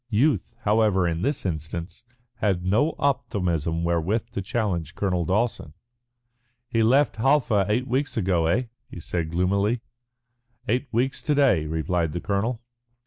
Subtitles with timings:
[0.09, 2.03] Youth, however, in this instance
[2.37, 5.75] had no optimism wherewith to challenge Colonel Dawson.
[6.67, 9.81] "He left Halfa eight weeks ago, eh?" he said gloomily.
[10.67, 12.63] "Eight weeks to day," replied the colonel.